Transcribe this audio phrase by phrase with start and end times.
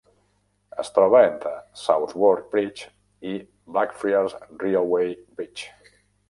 [0.83, 1.51] Es troba entre
[1.81, 2.87] Southwark Bridge
[3.33, 3.35] i
[3.77, 4.35] Blackfriars
[4.65, 5.71] Railway Bridge.